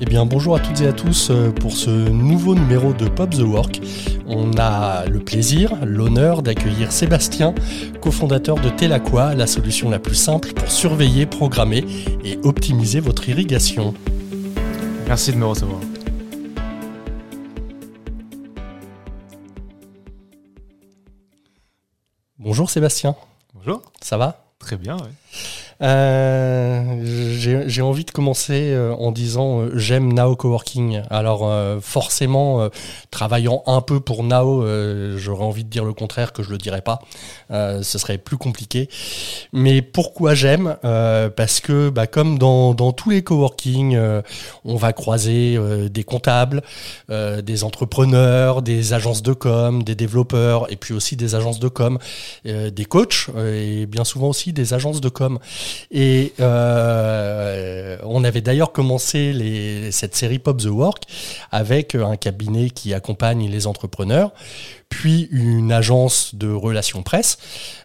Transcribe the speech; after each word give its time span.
Eh 0.00 0.06
bien 0.06 0.26
bonjour 0.26 0.56
à 0.56 0.60
toutes 0.60 0.80
et 0.80 0.88
à 0.88 0.92
tous 0.92 1.30
euh, 1.30 1.50
pour 1.52 1.72
ce 1.76 1.90
nouveau 1.90 2.56
numéro 2.56 2.92
de 2.92 3.08
Pop 3.08 3.30
the 3.30 3.40
Work. 3.40 3.80
On 4.26 4.50
a 4.58 5.06
le 5.06 5.20
plaisir, 5.20 5.76
l'honneur 5.84 6.42
d'accueillir 6.42 6.90
Sébastien, 6.90 7.54
cofondateur 8.00 8.56
de 8.56 8.70
Telaqua, 8.70 9.34
la 9.34 9.46
solution 9.46 9.90
la 9.90 10.00
plus 10.00 10.16
simple 10.16 10.52
pour 10.52 10.70
surveiller, 10.70 11.26
programmer 11.26 11.84
et 12.24 12.38
optimiser 12.42 12.98
votre 12.98 13.28
irrigation. 13.28 13.94
Merci 15.06 15.32
de 15.32 15.36
me 15.36 15.46
recevoir. 15.46 15.80
Bonjour 22.38 22.68
Sébastien. 22.68 23.14
Bonjour. 23.54 23.80
Ça 24.00 24.16
va? 24.16 24.44
Très 24.58 24.76
bien, 24.76 24.96
oui. 24.96 25.10
Euh, 25.82 27.00
j'ai 27.36 27.82
envie 27.82 28.04
de 28.04 28.10
commencer 28.10 28.70
euh, 28.70 28.94
en 28.94 29.12
disant 29.12 29.60
euh, 29.60 29.70
j'aime 29.74 30.12
Nao 30.12 30.36
Coworking. 30.36 31.02
Alors 31.10 31.50
forcément, 31.80 32.68
travaillant 33.10 33.62
un 33.66 33.80
peu 33.80 34.00
pour 34.00 34.24
Nao, 34.24 34.64
j'aurais 35.16 35.44
envie 35.44 35.64
de 35.64 35.68
dire 35.68 35.84
le 35.84 35.92
contraire 35.92 36.32
que 36.32 36.42
je 36.42 36.50
le 36.50 36.58
dirais 36.58 36.82
pas. 36.82 37.00
ce 37.50 37.98
serait 37.98 38.18
plus 38.18 38.36
compliqué. 38.36 38.88
Mais 39.52 39.82
pourquoi 39.82 40.34
j'aime? 40.34 40.76
Parce 40.82 41.60
que 41.60 41.90
bah, 41.90 42.06
comme 42.06 42.38
dans, 42.38 42.74
dans, 42.74 42.92
tous 42.92 43.10
les 43.10 43.22
coworking, 43.22 43.98
on 44.64 44.76
va 44.76 44.92
croiser 44.92 45.58
des 45.90 46.04
comptables, 46.04 46.62
des 47.08 47.64
entrepreneurs, 47.64 48.62
des 48.62 48.92
agences 48.92 49.22
de 49.22 49.32
com, 49.32 49.82
des 49.82 49.94
développeurs, 49.94 50.70
et 50.72 50.76
puis 50.76 50.94
aussi 50.94 51.16
des 51.16 51.34
agences 51.34 51.60
de 51.60 51.68
com, 51.68 51.98
des 52.44 52.84
coachs, 52.88 53.28
et 53.36 53.86
bien 53.86 54.04
souvent 54.04 54.28
aussi 54.28 54.52
des 54.52 54.74
agences 54.74 55.00
de 55.00 55.08
com. 55.08 55.38
Et 55.90 56.32
euh, 56.40 57.96
on 58.04 58.24
avait 58.24 58.40
d'ailleurs 58.40 58.72
commencé 58.72 59.90
cette 59.90 60.14
série 60.14 60.38
Pop 60.38 60.60
the 60.60 60.66
Work 60.66 61.04
avec 61.50 61.94
un 61.94 62.16
cabinet 62.16 62.70
qui 62.70 62.94
accompagne 62.94 63.48
les 63.48 63.66
entrepreneurs 63.66 64.32
puis 64.88 65.28
une 65.30 65.72
agence 65.72 66.34
de 66.34 66.50
relations 66.50 67.02
presse, 67.02 67.38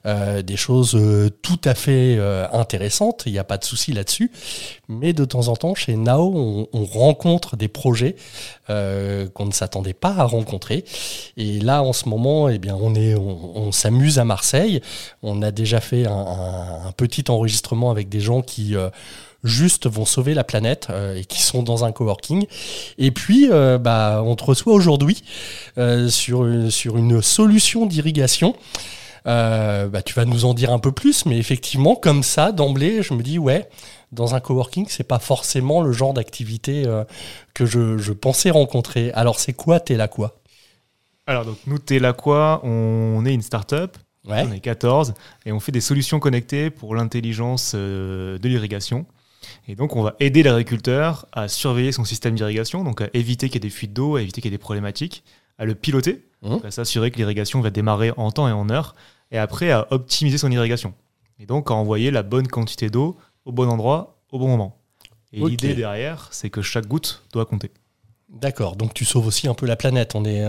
euh, 0.06 0.42
des 0.42 0.56
choses 0.56 0.96
euh, 0.96 1.30
tout 1.42 1.60
à 1.66 1.74
fait 1.74 2.16
euh, 2.18 2.48
intéressantes, 2.52 3.24
il 3.26 3.32
n'y 3.32 3.40
a 3.40 3.44
pas 3.44 3.58
de 3.58 3.64
souci 3.64 3.94
là-dessus, 3.94 4.32
mais 4.88 5.14
de 5.14 5.26
temps 5.26 5.48
en 5.48 5.56
temps 5.56 5.76
chez 5.76 5.96
Nao, 5.96 6.68
on, 6.74 6.86
rencontre 6.86 7.56
des 7.56 7.68
projets 7.68 8.16
qu'on 8.68 9.46
ne 9.46 9.52
s'attendait 9.52 9.94
pas 9.94 10.16
à 10.18 10.24
rencontrer, 10.24 10.86
et 11.38 11.60
là 11.60 11.84
en 11.84 11.94
ce 11.94 12.08
moment, 12.08 12.50
eh 12.50 12.58
bien, 12.58 12.76
on, 12.76 13.72
s'amuse 13.72 14.18
à 14.18 14.26
Marseille, 14.26 14.82
on 15.22 15.42
a 15.42 15.52
déjà 15.52 15.80
fait 15.82 16.06
un 16.08 16.92
petit 16.98 17.26
enregistrement 17.30 17.92
avec 17.92 18.10
des 18.10 18.20
gens 18.20 18.42
qui 18.42 18.76
juste 19.44 19.88
vont 19.88 20.06
sauver 20.06 20.34
la 20.34 20.44
planète 20.44 20.88
euh, 20.90 21.16
et 21.16 21.26
qui 21.26 21.42
sont 21.42 21.64
dans 21.64 21.86
un 21.86 21.92
coworking. 21.92 22.46
Et 22.98 23.12
puis, 23.12 23.50
euh, 23.50 23.78
bah, 23.78 24.22
on 24.26 24.36
te 24.36 24.44
reçoit 24.44 24.74
aujourd'hui 24.74 25.24
euh, 25.78 26.10
sur, 26.10 26.46
une, 26.46 26.70
sur 26.70 26.98
une 26.98 27.22
solution 27.22 27.86
d'irrigation. 27.86 28.56
bah, 29.26 30.02
tu 30.04 30.14
vas 30.14 30.26
nous 30.26 30.46
en 30.46 30.54
dire 30.54 30.72
un 30.72 30.80
peu 30.80 30.92
plus, 30.92 31.26
mais 31.26 31.38
effectivement, 31.38 31.96
comme 31.96 32.24
ça, 32.24 32.52
d'emblée, 32.52 33.04
je 33.04 33.14
me 33.14 33.24
dis, 33.24 33.38
ouais, 33.38 33.70
dans 34.12 34.36
un 34.36 34.40
coworking, 34.40 34.88
c'est 34.90 35.08
pas 35.08 35.20
forcément 35.20 35.82
le 35.82 35.92
genre 35.92 36.14
d'activité 36.14 36.86
que 37.54 37.66
je, 37.66 37.98
je, 37.98 38.12
pensais 38.12 38.50
rencontrer. 38.50 39.12
Alors, 39.12 39.40
c'est 39.40 39.54
quoi 39.54 39.80
quoi 40.08 40.40
Alors, 41.28 41.46
donc, 41.46 41.58
nous, 41.68 41.78
quoi 42.18 42.62
On 42.64 43.24
est 43.26 43.34
une 43.34 43.44
start-up. 43.44 43.98
On 44.28 44.52
est 44.52 44.60
14 44.60 45.14
et 45.46 45.52
on 45.52 45.60
fait 45.60 45.72
des 45.72 45.82
solutions 45.82 46.20
connectées 46.20 46.70
pour 46.70 46.94
l'intelligence 46.94 47.74
de 47.74 48.40
l'irrigation. 48.44 49.06
Et 49.68 49.76
donc, 49.76 49.96
on 49.96 50.02
va 50.02 50.16
aider 50.20 50.44
l'agriculteur 50.44 51.28
à 51.32 51.48
surveiller 51.48 51.92
son 51.92 52.04
système 52.04 52.36
d'irrigation, 52.36 52.84
donc 52.84 53.02
à 53.02 53.10
éviter 53.14 53.48
qu'il 53.48 53.56
y 53.56 53.66
ait 53.66 53.70
des 53.70 53.70
fuites 53.70 53.94
d'eau, 53.94 54.16
à 54.16 54.22
éviter 54.22 54.42
qu'il 54.42 54.52
y 54.52 54.54
ait 54.54 54.58
des 54.58 54.62
problématiques, 54.62 55.24
à 55.58 55.66
le 55.66 55.76
piloter, 55.76 56.24
mmh. 56.42 56.58
à 56.64 56.72
s'assurer 56.72 57.12
que 57.12 57.18
l'irrigation 57.18 57.62
va 57.62 57.70
démarrer 57.70 58.12
en 58.18 58.32
temps 58.32 58.48
et 58.48 58.52
en 58.52 58.70
heure, 58.70 58.96
et 59.32 59.38
après 59.38 59.72
à 59.72 59.88
optimiser 59.92 60.38
son 60.38 60.52
irrigation. 60.52 60.94
Et 61.40 61.46
donc 61.46 61.72
à 61.72 61.74
envoyer 61.74 62.12
la 62.12 62.24
bonne 62.24 62.48
quantité 62.48 62.90
d'eau 62.90 63.18
au 63.46 63.52
bon 63.52 63.70
endroit, 63.70 64.18
au 64.32 64.40
bon 64.40 64.48
moment. 64.48 64.78
Et 65.32 65.40
l'idée 65.40 65.76
derrière, 65.76 66.28
c'est 66.32 66.50
que 66.50 66.62
chaque 66.62 66.88
goutte 66.88 67.24
doit 67.32 67.46
compter. 67.46 67.72
D'accord, 68.32 68.76
donc 68.76 68.94
tu 68.94 69.06
sauves 69.06 69.26
aussi 69.26 69.48
un 69.48 69.56
peu 69.56 69.66
la 69.66 69.76
planète. 69.76 70.14
On, 70.14 70.24
est, 70.24 70.46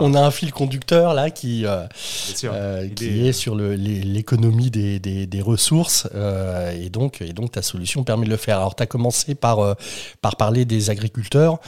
on, 0.00 0.12
a 0.12 0.20
un 0.20 0.30
fil 0.30 0.52
conducteur 0.52 1.14
là 1.14 1.30
qui, 1.30 1.64
euh, 1.64 1.86
euh, 2.44 2.88
qui 2.90 3.26
est 3.26 3.32
sur 3.32 3.54
l'économie 3.56 4.70
des, 4.70 4.98
des, 4.98 5.40
ressources 5.40 6.06
euh, 6.14 6.72
et, 6.72 6.90
donc, 6.90 7.22
et 7.22 7.32
donc 7.32 7.52
ta 7.52 7.62
solution 7.62 8.04
permet 8.04 8.26
de 8.26 8.30
le 8.30 8.36
faire. 8.36 8.58
Alors 8.58 8.76
tu 8.76 8.82
as 8.82 8.86
commencé 8.86 9.34
par, 9.34 9.76
par 10.20 10.36
parler 10.36 10.66
des 10.66 10.90
agriculteurs. 10.90 11.58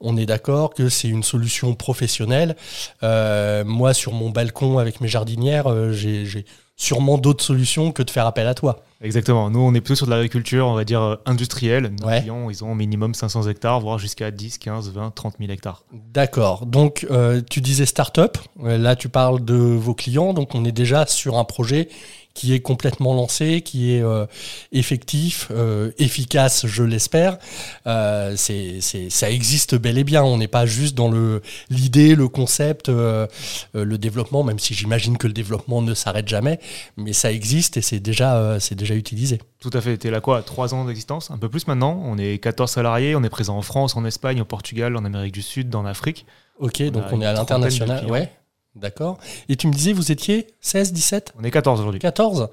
On 0.00 0.16
est 0.16 0.26
d'accord 0.26 0.74
que 0.74 0.88
c'est 0.88 1.08
une 1.08 1.24
solution 1.24 1.74
professionnelle. 1.74 2.54
moi, 3.02 3.94
sur 3.94 4.12
mon 4.12 4.30
balcon 4.30 4.78
avec 4.78 5.00
mes 5.00 5.08
jardinières, 5.08 5.92
j'ai 5.92 6.44
sûrement 6.76 7.18
d'autres 7.18 7.44
solutions 7.44 7.90
que 7.90 8.04
de 8.04 8.10
faire 8.10 8.26
appel 8.26 8.46
à 8.46 8.54
toi. 8.54 8.84
Exactement. 9.02 9.50
Nous, 9.50 9.58
on 9.58 9.74
est 9.74 9.80
plutôt 9.80 9.96
sur 9.96 10.06
de 10.06 10.12
l'agriculture, 10.12 10.66
on 10.66 10.74
va 10.74 10.84
dire 10.84 11.02
euh, 11.02 11.16
industrielle. 11.26 11.92
Nos 12.00 12.06
clients, 12.06 12.48
ils 12.50 12.62
ont 12.64 12.72
au 12.72 12.74
minimum 12.74 13.14
500 13.14 13.48
hectares, 13.48 13.80
voire 13.80 13.98
jusqu'à 13.98 14.30
10, 14.30 14.58
15, 14.58 14.92
20, 14.92 15.10
30 15.10 15.34
000 15.40 15.50
hectares. 15.50 15.84
D'accord. 15.92 16.66
Donc, 16.66 17.06
euh, 17.10 17.42
tu 17.50 17.60
disais 17.60 17.84
start-up. 17.84 18.38
Euh, 18.64 18.78
là, 18.78 18.94
tu 18.94 19.08
parles 19.08 19.44
de 19.44 19.54
vos 19.54 19.94
clients. 19.94 20.32
Donc, 20.32 20.54
on 20.54 20.64
est 20.64 20.72
déjà 20.72 21.06
sur 21.06 21.36
un 21.36 21.44
projet 21.44 21.88
qui 22.34 22.54
est 22.54 22.60
complètement 22.60 23.14
lancé, 23.14 23.60
qui 23.60 23.94
est 23.94 24.02
euh, 24.02 24.26
effectif, 24.72 25.48
euh, 25.50 25.90
efficace, 25.98 26.66
je 26.66 26.82
l'espère. 26.82 27.38
Euh, 27.86 28.34
c'est, 28.36 28.80
ça 29.10 29.30
existe 29.30 29.74
bel 29.74 29.98
et 29.98 30.04
bien. 30.04 30.22
On 30.22 30.38
n'est 30.38 30.48
pas 30.48 30.66
juste 30.66 30.94
dans 30.94 31.08
le, 31.08 31.42
l'idée, 31.68 32.14
le 32.14 32.28
concept, 32.28 32.88
le 32.88 33.28
développement, 33.74 34.42
même 34.44 34.58
si 34.58 34.74
j'imagine 34.74 35.18
que 35.18 35.26
le 35.26 35.32
développement 35.32 35.82
ne 35.82 35.94
s'arrête 35.94 36.28
jamais, 36.28 36.58
mais 36.96 37.12
ça 37.12 37.32
existe 37.32 37.76
et 37.76 37.82
c'est 37.82 38.00
déjà, 38.00 38.58
c'est 38.60 38.74
déjà 38.74 38.91
utilisé. 38.94 39.40
Tout 39.60 39.70
à 39.72 39.80
fait. 39.80 39.98
Tu 39.98 40.08
es 40.08 40.10
là 40.10 40.20
quoi 40.20 40.42
Trois 40.42 40.74
ans 40.74 40.84
d'existence 40.84 41.30
Un 41.30 41.38
peu 41.38 41.48
plus 41.48 41.66
maintenant. 41.66 42.00
On 42.04 42.18
est 42.18 42.38
14 42.38 42.70
salariés. 42.70 43.14
On 43.16 43.22
est 43.22 43.30
présent 43.30 43.56
en 43.56 43.62
France, 43.62 43.96
en 43.96 44.04
Espagne, 44.04 44.40
au 44.40 44.44
Portugal, 44.44 44.96
en 44.96 45.04
Amérique 45.04 45.34
du 45.34 45.42
Sud, 45.42 45.74
en 45.74 45.84
Afrique. 45.84 46.26
Ok, 46.58 46.82
donc 46.90 47.04
on 47.10 47.20
est 47.20 47.26
à 47.26 47.32
l'international. 47.32 48.10
Ouais. 48.10 48.30
D'accord. 48.74 49.18
Et 49.48 49.56
tu 49.56 49.66
me 49.66 49.72
disais, 49.72 49.92
vous 49.92 50.12
étiez 50.12 50.46
16, 50.60 50.92
17 50.92 51.34
On 51.38 51.44
est 51.44 51.50
14 51.50 51.80
aujourd'hui. 51.80 52.00
14 52.00 52.48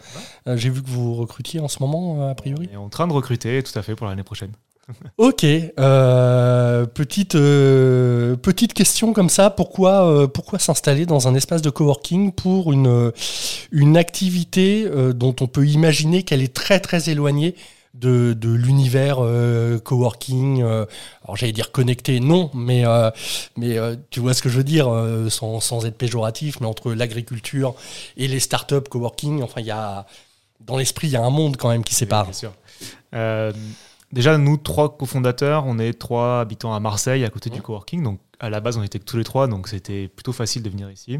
euh, 0.47 0.57
J'ai 0.57 0.69
vu 0.69 0.83
que 0.83 0.89
vous 0.89 1.15
recrutiez 1.15 1.61
en 1.61 1.69
ce 1.69 1.79
moment, 1.79 2.23
euh, 2.23 2.31
a 2.31 2.35
priori. 2.35 2.67
On 2.71 2.73
est 2.73 2.77
en 2.77 2.89
train 2.89 3.07
de 3.07 3.13
recruter, 3.13 3.63
tout 3.63 3.77
à 3.77 3.81
fait, 3.81 3.95
pour 3.95 4.05
l'année 4.05 4.23
prochaine. 4.23 4.51
Ok. 5.17 5.45
Euh, 5.79 6.85
petite, 6.85 7.33
petite 7.33 8.73
question 8.73 9.13
comme 9.13 9.29
ça. 9.29 9.49
Pourquoi, 9.49 10.27
pourquoi 10.33 10.59
s'installer 10.59 11.05
dans 11.05 11.27
un 11.27 11.35
espace 11.35 11.61
de 11.61 11.69
coworking 11.69 12.31
pour 12.31 12.73
une, 12.73 13.11
une 13.71 13.97
activité 13.97 14.89
dont 15.13 15.35
on 15.41 15.47
peut 15.47 15.67
imaginer 15.67 16.23
qu'elle 16.23 16.41
est 16.41 16.53
très, 16.53 16.79
très 16.79 17.09
éloignée 17.09 17.55
de, 17.93 18.33
de 18.33 18.51
l'univers 18.51 19.17
euh, 19.19 19.79
coworking. 19.79 20.61
Euh, 20.61 20.85
alors 21.23 21.35
j'allais 21.35 21.51
dire 21.51 21.71
connecté, 21.71 22.19
non, 22.19 22.49
mais, 22.53 22.85
euh, 22.85 23.11
mais 23.57 23.77
tu 24.09 24.19
vois 24.19 24.33
ce 24.33 24.41
que 24.41 24.49
je 24.49 24.57
veux 24.57 24.63
dire, 24.63 24.87
sans, 25.29 25.59
sans, 25.59 25.85
être 25.85 25.97
péjoratif, 25.97 26.59
mais 26.61 26.67
entre 26.67 26.93
l'agriculture 26.93 27.75
et 28.17 28.27
les 28.27 28.39
startups 28.39 28.87
coworking, 28.89 29.43
enfin, 29.43 29.61
il 29.61 29.67
y 29.67 29.71
a, 29.71 30.05
dans 30.61 30.77
l'esprit, 30.77 31.07
il 31.07 31.11
y 31.11 31.17
a 31.17 31.23
un 31.23 31.29
monde 31.29 31.57
quand 31.57 31.69
même 31.69 31.83
qui 31.83 31.95
sépare. 31.95 32.25
bien 32.25 32.33
sûr. 32.33 32.53
Déjà, 34.11 34.37
nous, 34.37 34.57
trois 34.57 34.97
cofondateurs, 34.97 35.65
on 35.65 35.79
est 35.79 35.93
trois 35.93 36.41
habitants 36.41 36.73
à 36.73 36.79
Marseille, 36.79 37.25
à 37.25 37.29
côté 37.29 37.49
du 37.49 37.61
coworking. 37.61 38.03
Donc, 38.03 38.19
à 38.39 38.49
la 38.49 38.59
base, 38.59 38.77
on 38.77 38.83
était 38.83 38.99
tous 38.99 39.17
les 39.17 39.23
trois, 39.23 39.47
donc 39.47 39.67
c'était 39.67 40.07
plutôt 40.07 40.31
facile 40.31 40.63
de 40.63 40.69
venir 40.69 40.89
ici. 40.89 41.19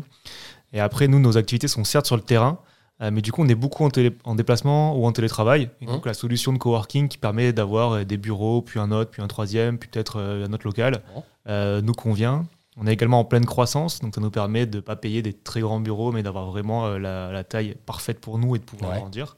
Et 0.74 0.80
après, 0.80 1.08
nous, 1.08 1.20
nos 1.20 1.38
activités 1.38 1.68
sont 1.68 1.84
certes 1.84 2.06
sur 2.06 2.16
le 2.16 2.22
terrain, 2.22 2.60
euh, 3.02 3.12
mais 3.12 3.22
du 3.22 3.32
coup, 3.32 3.44
on 3.44 3.48
est 3.48 3.56
beaucoup 3.56 3.86
en, 3.86 3.90
en 4.24 4.36
déplacement 4.36 4.98
ou 4.98 5.06
en 5.06 5.12
télétravail. 5.12 5.70
Et 5.82 5.86
donc, 5.86 6.06
la 6.06 6.14
solution 6.14 6.54
de 6.54 6.58
coworking 6.58 7.08
qui 7.08 7.18
permet 7.18 7.54
d'avoir 7.54 7.92
euh, 7.94 8.04
des 8.04 8.18
bureaux, 8.18 8.62
puis 8.62 8.80
un 8.80 8.92
autre, 8.92 9.12
puis 9.12 9.22
un 9.22 9.28
troisième, 9.28 9.78
puis 9.78 9.90
peut-être 9.90 10.18
euh, 10.20 10.46
un 10.46 10.54
autre 10.54 10.66
local, 10.66 11.02
mmh. 11.48 11.80
nous 11.80 11.94
convient. 11.94 12.46
On 12.78 12.88
est 12.88 12.94
également 12.94 13.20
en 13.20 13.26
pleine 13.26 13.46
croissance, 13.46 14.00
donc 14.00 14.16
ça 14.16 14.22
nous 14.22 14.32
permet 14.32 14.66
de 14.66 14.78
ne 14.78 14.82
pas 14.82 14.96
payer 14.96 15.22
des 15.22 15.34
très 15.34 15.60
grands 15.60 15.82
bureaux, 15.82 16.14
mais 16.14 16.24
d'avoir 16.24 16.46
vraiment 16.46 16.98
la, 16.98 17.44
taille 17.44 17.76
parfaite 17.86 18.22
pour 18.22 18.38
nous 18.38 18.56
et 18.56 18.60
de 18.60 18.64
pouvoir 18.64 18.98
grandir. 18.98 19.36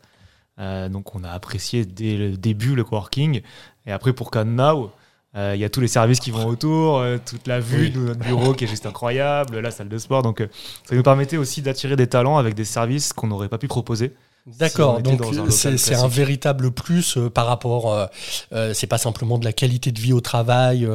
Donc, 0.90 1.16
on 1.16 1.24
a 1.24 1.30
apprécié 1.30 1.86
dès 1.86 2.18
le 2.18 2.38
début 2.38 2.76
le 2.76 2.84
coworking. 2.84 3.42
Et 3.86 3.92
après, 3.92 4.14
pour 4.14 4.32
Now, 4.46 4.92
il 5.36 5.56
y 5.56 5.64
a 5.64 5.70
tous 5.70 5.82
les 5.82 5.88
services 5.88 6.20
qui 6.20 6.32
vont 6.32 6.46
autour, 6.46 7.04
toute 7.26 7.48
la 7.48 7.60
vue 7.60 7.90
de 7.90 8.00
notre 8.00 8.20
bureau 8.20 8.54
qui 8.54 8.66
est 8.66 8.68
juste 8.68 8.86
incroyable, 8.86 9.60
la 9.60 9.72
salle 9.72 9.90
de 9.90 9.98
sport. 9.98 10.22
Donc, 10.22 10.44
ça 10.84 10.96
nous 10.96 11.04
permettait 11.04 11.38
aussi 11.38 11.62
d'attirer 11.62 11.96
des 11.96 12.08
talents 12.08 12.38
avec 12.38 12.54
des 12.54 12.66
services 12.66 13.14
qu'on 13.14 13.28
n'aurait 13.28 13.50
pas 13.50 13.58
pu 13.58 13.68
proposer. 13.68 14.14
D'accord, 14.48 15.02
donc 15.02 15.22
c'est 15.52 15.94
un 15.94 16.08
véritable 16.08 16.72
plus 16.72 17.18
par 17.34 17.46
rapport, 17.46 17.94
euh, 18.52 18.74
c'est 18.74 18.88
pas 18.88 18.98
simplement 18.98 19.38
de 19.38 19.46
la 19.46 19.54
qualité 19.54 19.92
de 19.92 20.00
vie 20.00 20.14
au 20.14 20.22
travail, 20.22 20.88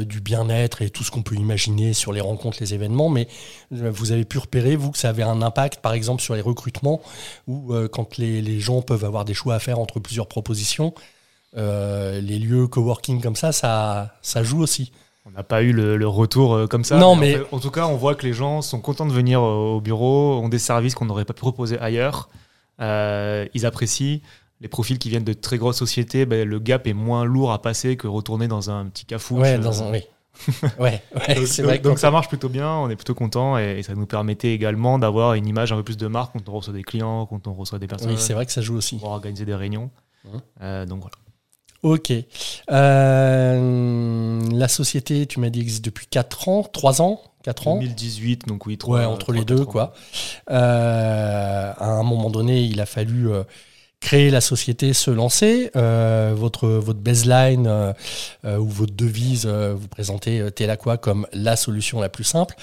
du 0.00 0.20
bien-être 0.20 0.82
et 0.82 0.90
tout 0.90 1.02
ce 1.02 1.10
qu'on 1.10 1.22
peut 1.22 1.34
imaginer 1.34 1.94
sur 1.94 2.12
les 2.12 2.20
rencontres, 2.20 2.58
les 2.60 2.74
événements, 2.74 3.08
mais 3.08 3.26
vous 3.70 4.12
avez 4.12 4.24
pu 4.24 4.38
repérer, 4.38 4.76
vous, 4.76 4.90
que 4.90 4.98
ça 4.98 5.08
avait 5.08 5.22
un 5.22 5.40
impact, 5.40 5.80
par 5.80 5.94
exemple, 5.94 6.22
sur 6.22 6.34
les 6.34 6.42
recrutements, 6.42 7.00
ou 7.46 7.72
quand 7.90 8.18
les, 8.18 8.42
les, 8.42 8.60
gens 8.60 8.82
peuvent 8.82 9.04
avoir 9.04 9.24
des 9.24 9.34
choix 9.34 9.54
à 9.54 9.58
faire 9.60 9.78
entre 9.78 9.98
plusieurs 9.98 10.26
propositions, 10.26 10.92
les 11.56 12.38
lieux 12.38 12.66
coworking 12.66 13.22
comme 13.22 13.36
ça, 13.36 13.52
ça, 13.52 14.14
ça 14.20 14.42
joue 14.42 14.60
aussi. 14.60 14.92
On 15.24 15.30
n'a 15.30 15.42
pas 15.42 15.62
eu 15.62 15.72
le, 15.72 16.08
retour 16.08 16.68
comme 16.68 16.84
ça. 16.84 16.98
Non, 16.98 17.16
mais, 17.16 17.38
En, 17.52 17.60
tout 17.60 17.70
cas, 17.70 17.86
on 17.86 17.96
voit 17.96 18.14
que 18.14 18.26
les 18.26 18.32
gens 18.32 18.60
sont 18.60 18.80
contents 18.80 19.06
de 19.06 19.12
venir 19.12 19.42
au 19.42 19.80
bureau, 19.80 20.38
ont 20.38 20.48
des 20.48 20.58
services 20.58 20.94
qu'on 20.94 21.06
n'aurait 21.06 21.24
pas 21.24 21.34
pu 21.34 21.40
proposer 21.40 21.78
ailleurs. 21.78 22.28
Ils 22.80 23.66
apprécient 23.66 24.20
les 24.60 24.68
profils 24.68 24.98
qui 24.98 25.08
viennent 25.08 25.24
de 25.24 25.32
très 25.32 25.58
grosses 25.58 25.76
sociétés, 25.76 26.26
ben, 26.26 26.46
le 26.46 26.58
gap 26.58 26.86
est 26.86 26.92
moins 26.92 27.24
lourd 27.24 27.52
à 27.52 27.62
passer 27.62 27.96
que 27.96 28.06
retourner 28.06 28.48
dans 28.48 28.70
un 28.70 28.86
petit 28.86 29.04
cafou. 29.04 29.38
Ouais, 29.38 29.58
dans 29.58 29.82
un, 29.82 29.92
oui. 29.92 30.02
ouais, 30.78 31.02
donc, 31.34 31.48
vrai 31.58 31.78
donc 31.80 31.98
ça 31.98 32.12
marche 32.12 32.28
plutôt 32.28 32.48
bien, 32.48 32.70
on 32.70 32.88
est 32.88 32.94
plutôt 32.94 33.14
content 33.14 33.58
et, 33.58 33.82
ça 33.82 33.96
nous 33.96 34.06
permettait 34.06 34.52
également 34.52 34.98
d'avoir 35.00 35.34
une 35.34 35.48
image 35.48 35.72
un 35.72 35.76
peu 35.76 35.82
plus 35.82 35.96
de 35.96 36.06
marque 36.06 36.32
quand 36.32 36.48
on 36.48 36.52
reçoit 36.52 36.72
des 36.72 36.84
clients, 36.84 37.26
quand 37.26 37.48
on 37.48 37.54
reçoit 37.54 37.80
des 37.80 37.88
personnes. 37.88 38.10
Oui, 38.10 38.18
c'est 38.18 38.34
vrai 38.34 38.46
que 38.46 38.52
ça 38.52 38.60
joue 38.60 38.76
aussi. 38.76 38.98
Pour 38.98 39.10
organiser 39.10 39.44
des 39.44 39.54
réunions. 39.54 39.90
Mmh. 40.24 40.28
Euh, 40.62 40.86
donc 40.86 41.00
voilà. 41.00 41.16
Ok. 41.82 42.12
Euh, 42.70 44.40
la 44.52 44.68
société, 44.68 45.26
tu 45.26 45.40
m'as 45.40 45.50
dit, 45.50 45.60
existe 45.60 45.84
depuis 45.84 46.06
4 46.06 46.48
ans, 46.48 46.62
3 46.62 47.02
ans 47.02 47.20
4 47.44 47.68
ans 47.68 47.78
2018, 47.78 48.48
donc 48.48 48.66
oui, 48.66 48.76
3 48.76 48.98
Ouais, 48.98 49.04
entre 49.04 49.32
les 49.32 49.44
deux, 49.44 49.64
quoi. 49.64 49.92
Euh, 50.50 51.72
à 51.76 51.86
un 51.86 52.02
moment 52.02 52.30
donné, 52.30 52.62
il 52.62 52.80
a 52.80 52.86
fallu 52.86 53.28
créer 54.00 54.30
la 54.30 54.40
société, 54.40 54.94
se 54.94 55.10
lancer. 55.10 55.70
Euh, 55.76 56.32
votre, 56.36 56.68
votre 56.68 57.00
baseline 57.00 57.66
euh, 57.66 57.92
euh, 58.44 58.56
ou 58.56 58.68
votre 58.68 58.94
devise, 58.94 59.46
vous 59.46 59.88
présentez 59.88 60.50
Telaqua 60.52 60.96
comme 60.96 61.26
la 61.32 61.56
solution 61.56 62.00
la 62.00 62.08
plus 62.08 62.24
simple. 62.24 62.54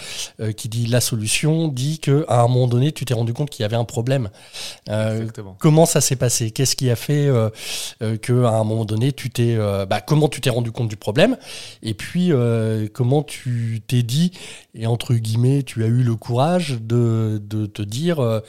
qui 0.58 0.70
dit 0.70 0.88
la 0.88 1.02
solution 1.02 1.68
dit 1.68 2.00
qu'à 2.00 2.24
un 2.30 2.48
moment 2.48 2.68
donné, 2.68 2.92
tu 2.92 3.06
t'es 3.06 3.14
rendu 3.14 3.34
compte 3.34 3.50
qu'il 3.50 3.64
y 3.64 3.66
avait 3.66 3.76
un 3.76 3.86
problème. 3.86 4.30
comment 5.60 5.86
ça 5.86 6.02
s'est 6.02 6.16
passé? 6.16 6.52
Qu'est-ce 6.52 6.76
qui 6.76 6.90
a 6.90 6.96
fait 6.96 7.30
qu'à 8.00 8.34
un 8.34 8.64
moment 8.64 8.86
donné, 8.86 9.12
tu 9.12 9.30
t'es, 9.30 9.58
bah, 9.90 10.02
comment 10.02 10.30
tu 10.30 10.42
t'es 10.42 10.50
rendu 10.50 10.72
compte 10.72 10.90
du 10.90 10.98
problème? 10.98 11.38
Et 11.84 11.94
puis, 11.94 12.32
comment 12.94 13.24
tu 13.24 13.82
t'es 13.88 14.04
dit, 14.04 14.32
et 14.74 14.88
entre 14.88 15.14
guillemets, 15.14 15.64
tu 15.64 15.84
as 15.84 15.88
eu 15.88 16.04
le 16.04 16.16
courage 16.16 16.78
de, 16.82 17.42
de 17.44 17.66
te 17.66 17.82
dire 17.82 18.42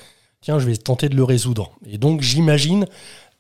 tiens, 0.46 0.60
je 0.60 0.66
vais 0.66 0.76
tenter 0.76 1.08
de 1.08 1.16
le 1.16 1.24
résoudre. 1.24 1.72
Et 1.86 1.98
donc, 1.98 2.20
j'imagine 2.20 2.86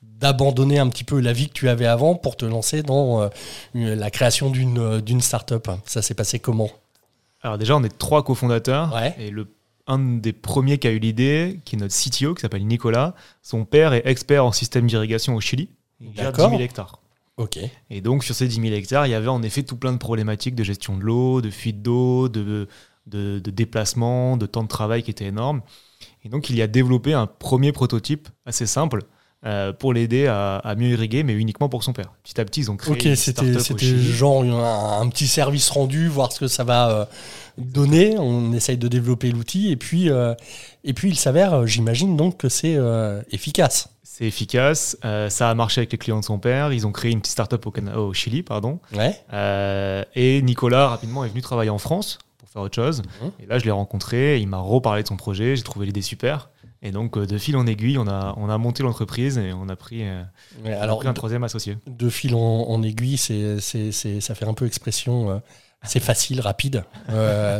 d'abandonner 0.02 0.80
un 0.80 0.88
petit 0.88 1.04
peu 1.04 1.20
la 1.20 1.32
vie 1.32 1.46
que 1.48 1.52
tu 1.52 1.68
avais 1.68 1.86
avant 1.86 2.16
pour 2.16 2.36
te 2.36 2.44
lancer 2.44 2.82
dans 2.82 3.22
euh, 3.22 3.28
la 3.74 4.10
création 4.10 4.50
d'une 4.50 4.78
euh, 4.78 5.00
d'une 5.00 5.20
start-up. 5.20 5.68
Ça 5.84 6.02
s'est 6.02 6.14
passé 6.14 6.40
comment? 6.40 6.68
Alors 7.42 7.58
déjà, 7.58 7.76
on 7.76 7.84
est 7.84 7.96
trois 7.96 8.24
cofondateurs. 8.24 8.92
Et 9.20 9.30
le, 9.30 9.46
un 9.86 10.00
des 10.00 10.32
premiers 10.32 10.78
qui 10.78 10.88
a 10.88 10.90
eu 10.90 10.98
l'idée, 10.98 11.60
qui 11.64 11.76
est 11.76 11.78
notre 11.78 11.94
CTO, 11.94 12.34
qui 12.34 12.40
s'appelle 12.40 12.66
Nicolas, 12.66 13.14
son 13.40 13.64
père 13.64 13.92
est 13.92 14.04
expert 14.04 14.44
en 14.44 14.50
système 14.50 14.88
d'irrigation 14.88 15.36
au 15.36 15.40
Chili. 15.40 15.68
Il 16.00 16.20
a 16.20 16.32
10 16.32 16.40
000 16.40 16.54
hectares. 16.58 16.98
Ok. 17.36 17.60
Et 17.90 18.00
donc, 18.00 18.24
sur 18.24 18.34
ces 18.34 18.48
10 18.48 18.62
000 18.62 18.74
hectares, 18.74 19.06
il 19.06 19.10
y 19.10 19.14
avait 19.14 19.28
en 19.28 19.44
effet 19.44 19.62
tout 19.62 19.76
plein 19.76 19.92
de 19.92 19.98
problématiques 19.98 20.56
de 20.56 20.64
gestion 20.64 20.96
de 20.96 21.04
l'eau, 21.04 21.40
de 21.40 21.50
fuite 21.50 21.82
d'eau, 21.82 22.28
de, 22.28 22.66
de, 23.06 23.38
de 23.38 23.50
déplacement, 23.52 24.36
de 24.36 24.46
temps 24.46 24.64
de 24.64 24.68
travail 24.68 25.04
qui 25.04 25.12
étaient 25.12 25.26
énormes. 25.26 25.62
Et 26.26 26.28
donc, 26.28 26.50
il 26.50 26.56
y 26.56 26.62
a 26.62 26.66
développé 26.66 27.12
un 27.12 27.28
premier 27.28 27.70
prototype 27.70 28.28
assez 28.46 28.66
simple 28.66 29.04
euh, 29.44 29.72
pour 29.72 29.92
l'aider 29.92 30.26
à, 30.26 30.74
mieux 30.76 30.88
irriguer, 30.88 31.22
mais 31.22 31.34
uniquement 31.34 31.68
pour 31.68 31.84
son 31.84 31.92
père. 31.92 32.12
Petit 32.24 32.40
à 32.40 32.44
petit, 32.44 32.62
ils 32.62 32.70
ont 32.72 32.76
créé. 32.76 32.94
Ok, 32.94 33.16
c'était 33.16 33.52
genre 34.00 34.42
un, 34.42 35.08
petit 35.08 35.28
service 35.28 35.70
rendu, 35.70 36.08
voir 36.08 36.32
ce 36.32 36.40
que 36.40 36.48
ça 36.48 36.64
va 36.64 36.90
euh, 36.90 37.04
donner. 37.56 38.18
On 38.18 38.52
essaye 38.52 38.76
de 38.76 38.88
développer 38.88 39.30
l'outil, 39.30 39.70
et 39.70 39.76
puis, 39.76 40.10
euh, 40.10 40.34
et 40.82 40.94
puis 40.94 41.10
il 41.10 41.16
s'avère, 41.16 41.64
j'imagine 41.64 42.16
donc 42.16 42.38
que 42.38 42.48
c'est 42.48 42.76
efficace. 43.30 43.90
C'est 44.02 44.24
efficace. 44.24 44.96
ça 45.28 45.48
a 45.48 45.54
marché 45.54 45.78
avec 45.82 45.92
les 45.92 45.98
clients 45.98 46.18
de 46.18 46.24
son 46.24 46.40
père. 46.40 46.72
Ils 46.72 46.88
ont 46.88 46.92
créé 46.92 47.12
une 47.12 47.20
petite 47.20 47.34
startup 47.34 47.64
au, 47.66 47.72
au 48.00 48.12
Chili, 48.14 48.42
pardon. 48.42 48.80
Ouais. 48.96 49.14
et 50.16 50.42
Nicolas 50.42 50.88
rapidement 50.88 51.24
est 51.24 51.28
venu 51.28 51.42
travailler 51.42 51.70
en 51.70 51.78
France 51.78 52.18
autre 52.60 52.74
chose. 52.74 53.02
Mhm. 53.22 53.30
Et 53.40 53.46
là, 53.46 53.58
je 53.58 53.64
l'ai 53.64 53.70
rencontré, 53.70 54.40
il 54.40 54.48
m'a 54.48 54.58
reparlé 54.58 55.02
de 55.02 55.08
son 55.08 55.16
projet, 55.16 55.56
j'ai 55.56 55.62
trouvé 55.62 55.86
l'idée 55.86 56.02
super. 56.02 56.50
Et 56.82 56.90
donc, 56.90 57.16
euh, 57.16 57.26
de 57.26 57.38
fil 57.38 57.56
en 57.56 57.66
aiguille, 57.66 57.98
on 57.98 58.06
a, 58.06 58.34
on 58.36 58.48
a 58.48 58.58
monté 58.58 58.82
l'entreprise 58.82 59.38
et 59.38 59.52
on 59.52 59.68
a 59.68 59.76
pris, 59.76 60.02
euh, 60.02 60.22
alors, 60.64 61.06
un 61.06 61.12
troisième 61.14 61.42
associé. 61.42 61.78
De 61.86 62.08
fil 62.08 62.34
en, 62.34 62.82
aiguille, 62.82 63.16
c'est, 63.16 63.60
c'est, 63.60 64.20
ça 64.20 64.34
fait 64.34 64.46
un 64.46 64.54
peu 64.54 64.66
expression, 64.66 65.30
euh, 65.30 65.38
c'est 65.82 66.00
facile, 66.00 66.40
rapide. 66.40 66.84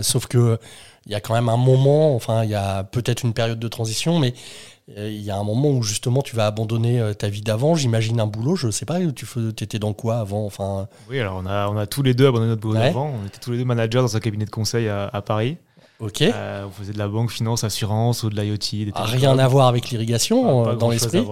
sauf 0.03 0.27
que 0.27 0.59
il 1.07 1.13
y 1.13 1.15
a 1.15 1.21
quand 1.21 1.35
même 1.35 1.49
un 1.49 1.57
moment, 1.57 2.15
enfin, 2.17 2.43
il 2.43 2.51
y 2.51 2.55
a 2.55 2.83
peut-être 2.83 3.25
une 3.25 3.33
période 3.33 3.61
de 3.61 3.69
transition, 3.69 4.19
mais 4.19 4.35
euh, 4.35 4.76
il 4.89 5.21
y 5.21 5.31
a 5.31 5.37
un 5.37 5.43
moment 5.43 5.71
où 5.71 5.83
justement 5.83 6.23
tu 6.23 6.37
vas 6.37 6.47
abandonner 6.47 7.01
euh, 7.01 7.13
ta 7.13 7.29
vie 7.29 7.41
d'avant, 7.41 7.75
j'imagine 7.75 8.21
un 8.21 8.27
boulot, 8.27 8.55
je 8.55 8.71
sais 8.71 8.87
pas, 8.87 8.99
tu 9.01 9.65
étais 9.65 9.81
dans 9.81 9.93
quoi 9.93 10.19
avant 10.19 10.47
enfin... 10.47 10.87
Oui, 11.11 11.19
alors 11.19 11.41
on 11.43 11.47
a, 11.47 11.69
on 11.69 11.77
a 11.77 11.87
tous 11.87 12.03
les 12.03 12.15
deux 12.15 12.29
abandonné 12.29 12.51
notre 12.51 12.63
boulot 12.63 12.75
d'avant, 12.75 13.13
on 13.21 13.27
était 13.27 13.39
tous 13.41 13.51
les 13.51 13.59
deux 13.59 13.65
managers 13.65 13.99
dans 13.99 14.17
un 14.17 14.21
cabinet 14.21 14.45
de 14.45 14.51
conseil 14.51 14.89
à, 14.89 15.23
Paris. 15.23 15.57
Ok. 15.99 16.23
Euh, 16.23 16.67
on 16.67 16.71
faisait 16.71 16.93
de 16.93 16.99
la 16.99 17.09
banque, 17.09 17.33
finance, 17.33 17.65
assurance 17.65 18.23
ou 18.23 18.31
de 18.31 18.41
l'IoT. 18.41 18.93
Ah, 18.95 19.05
rien 19.05 19.39
à 19.39 19.49
voir 19.49 19.67
avec 19.67 19.91
l'irrigation 19.91 20.75
dans 20.75 20.91
l'esprit. 20.91 21.27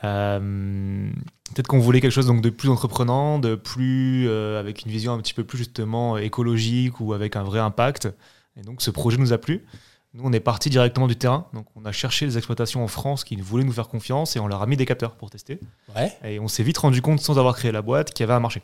Peut-être 0.00 1.68
qu'on 1.68 1.80
voulait 1.80 2.00
quelque 2.00 2.12
chose 2.12 2.26
donc 2.26 2.40
de 2.40 2.50
plus 2.50 2.70
entreprenant, 2.70 3.38
de 3.38 3.56
plus 3.56 4.30
avec 4.30 4.86
une 4.86 4.90
vision 4.90 5.12
un 5.12 5.18
petit 5.18 5.34
peu 5.34 5.44
plus 5.44 5.58
justement 5.58 6.16
écologique 6.16 6.98
ou 7.00 7.12
avec 7.12 7.36
un 7.36 7.42
vrai 7.42 7.60
impact. 7.60 8.08
Et 8.56 8.62
donc 8.62 8.80
ce 8.80 8.90
projet 8.90 9.18
nous 9.18 9.34
a 9.34 9.38
plu. 9.38 9.66
Nous, 10.14 10.22
on 10.24 10.32
est 10.32 10.40
parti 10.40 10.70
directement 10.70 11.08
du 11.08 11.16
terrain. 11.16 11.48
Donc, 11.54 11.66
on 11.74 11.84
a 11.84 11.90
cherché 11.90 12.24
les 12.24 12.36
exploitations 12.36 12.84
en 12.84 12.88
France 12.88 13.24
qui 13.24 13.34
voulaient 13.34 13.64
nous 13.64 13.72
faire 13.72 13.88
confiance 13.88 14.36
et 14.36 14.38
on 14.38 14.46
leur 14.46 14.62
a 14.62 14.66
mis 14.66 14.76
des 14.76 14.86
capteurs 14.86 15.16
pour 15.16 15.28
tester. 15.28 15.58
Et 16.22 16.38
on 16.38 16.46
s'est 16.46 16.62
vite 16.62 16.78
rendu 16.78 17.02
compte, 17.02 17.20
sans 17.20 17.36
avoir 17.36 17.56
créé 17.56 17.72
la 17.72 17.82
boîte, 17.82 18.14
qu'il 18.14 18.22
y 18.22 18.24
avait 18.24 18.34
un 18.34 18.40
marché. 18.40 18.62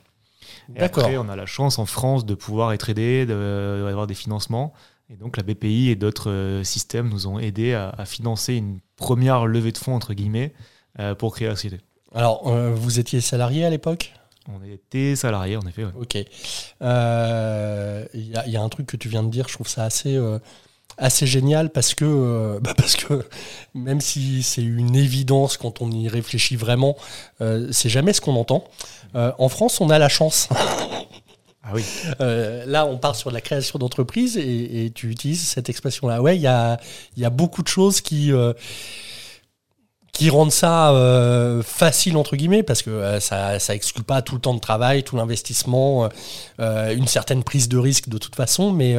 Et 0.77 0.81
après, 0.81 1.17
on 1.17 1.29
a 1.29 1.35
la 1.35 1.47
chance 1.47 1.81
en 1.81 1.87
France 1.87 2.25
de 2.25 2.35
pouvoir 2.35 2.73
être 2.73 2.89
aidé, 2.89 3.27
d'avoir 3.27 4.07
des 4.07 4.15
financements. 4.15 4.73
Et 5.13 5.17
donc, 5.17 5.37
la 5.37 5.43
BPI 5.43 5.89
et 5.89 5.97
d'autres 5.97 6.31
euh, 6.31 6.63
systèmes 6.63 7.09
nous 7.09 7.27
ont 7.27 7.41
aidés 7.41 7.75
à, 7.75 8.05
financer 8.05 8.55
une 8.55 8.79
première 8.95 9.45
levée 9.47 9.73
de 9.73 9.79
fonds, 9.79 9.97
entre 9.97 10.15
guillemets, 10.15 10.55
euh, 11.01 11.17
pour 11.17 11.35
créer 11.35 11.49
la 11.49 11.57
société. 11.57 11.81
Alors, 12.15 12.47
euh, 12.47 12.73
vous 12.73 13.01
étiez 13.01 13.21
salarié 13.21 13.65
à 13.65 13.71
l'époque? 13.71 14.13
On 14.49 14.63
était 14.63 15.17
salarié, 15.17 15.57
en 15.57 15.63
effet. 15.63 15.85
Ok. 15.99 16.15
Il 16.15 16.27
y, 16.81 18.57
a 18.57 18.63
un 18.63 18.69
truc 18.69 18.87
que 18.87 18.97
tu 18.97 19.09
viens 19.09 19.25
de 19.25 19.31
dire, 19.31 19.49
je 19.49 19.55
trouve 19.55 19.69
ça 19.69 19.83
assez 19.83 20.17
assez 20.99 21.27
génial 21.27 21.71
parce 21.71 21.95
que, 21.95 22.05
euh, 22.05 22.61
bah 22.63 22.75
parce 22.77 22.97
que 22.97 23.25
même 23.75 24.01
si 24.01 24.43
c'est 24.43 24.63
une 24.63 24.97
évidence 24.97 25.57
quand 25.57 25.81
on 25.81 25.91
y 25.91 26.09
réfléchit 26.09 26.57
vraiment, 26.57 26.97
euh, 27.41 27.69
c'est 27.73 27.89
jamais 27.89 28.13
ce 28.13 28.21
qu'on 28.21 28.37
entend. 28.37 28.65
Euh, 29.15 29.33
en 29.39 29.49
France, 29.49 29.81
on 29.81 29.91
a 29.91 29.99
la 29.99 30.09
chance. 30.09 30.49
Ah 31.63 31.73
oui. 31.75 31.85
là, 32.67 32.87
on 32.87 32.97
part 32.97 33.15
sur 33.15 33.31
la 33.31 33.41
création 33.41 33.79
d'entreprise 33.79 34.39
et, 34.39 34.91
tu 34.93 35.09
utilises 35.09 35.47
cette 35.47 35.69
expression-là. 35.69 36.21
Ouais, 36.21 36.35
il 36.35 36.41
y 36.41 36.49
a, 36.49 36.81
y 37.17 37.25
a, 37.25 37.31
beaucoup 37.31 37.63
de 37.63 37.69
choses 37.69 38.01
qui 38.01 38.33
qui 40.21 40.29
rendent 40.29 40.53
ça 40.53 40.91
euh, 40.91 41.63
facile 41.63 42.19
entre 42.19 42.37
guillemets 42.37 42.63
parce 42.63 42.83
que 42.83 42.91
euh, 42.91 43.21
ça 43.21 43.59
ça 43.59 43.75
exclut 43.75 44.03
pas 44.03 44.21
tout 44.21 44.35
le 44.35 44.41
temps 44.43 44.53
de 44.53 44.61
travail, 44.61 45.03
tout 45.03 45.17
l'investissement, 45.17 46.11
euh, 46.61 46.95
une 46.95 47.07
certaine 47.07 47.43
prise 47.43 47.71
de 47.71 47.79
risque 47.79 48.11
de 48.11 48.19
toute 48.19 48.37
façon, 48.37 48.71
mais 48.71 48.97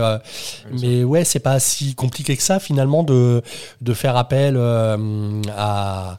mais 0.71 1.03
ouais 1.03 1.23
c'est 1.23 1.39
pas 1.39 1.59
si 1.59 1.93
compliqué 1.93 2.35
que 2.35 2.41
ça 2.41 2.59
finalement 2.59 3.03
de 3.03 3.43
de 3.81 3.93
faire 3.93 4.17
appel 4.17 4.57
à 4.57 6.17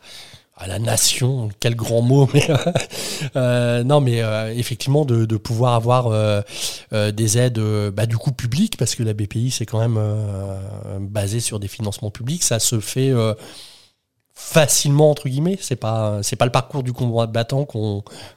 à 0.56 0.66
la 0.68 0.78
nation, 0.78 1.49
quel 1.59 1.75
grand 1.75 2.02
mot, 2.02 2.28
mais 3.35 3.82
non, 3.82 4.00
mais 4.00 4.23
effectivement 4.54 5.04
de, 5.04 5.25
de, 5.25 5.37
pouvoir 5.37 5.75
avoir 5.75 6.44
des 6.92 7.38
aides, 7.38 7.59
bah, 7.90 8.06
du 8.06 8.16
coup 8.16 8.30
publiques, 8.30 8.76
parce 8.76 8.94
que 8.94 9.02
la 9.02 9.14
BPI 9.14 9.50
c'est 9.50 9.66
quand 9.66 9.80
même 9.80 10.00
basé 11.00 11.40
sur 11.40 11.59
des 11.59 11.66
financements 11.66 12.12
publics, 12.12 12.44
ça 12.44 12.61
se 12.61 12.78
fait 12.78 13.12
facilement 14.35 15.11
entre 15.11 15.29
guillemets. 15.29 15.59
C'est 15.61 15.77
pas 15.77 16.23
c'est 16.23 16.37
pas 16.37 16.47
le 16.47 16.53
parcours 16.53 16.83
du 16.83 16.93
combat 16.93 17.27
de 17.27 17.33
battant 17.33 17.67